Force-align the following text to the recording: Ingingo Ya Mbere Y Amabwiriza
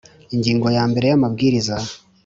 Ingingo 0.35 0.67
Ya 0.77 0.83
Mbere 0.91 1.05
Y 1.07 1.15
Amabwiriza 1.17 1.75